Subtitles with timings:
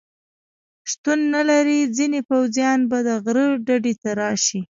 [0.91, 4.59] شتون نه لري، ځینې پوځیان به د غره ډډې ته راشي.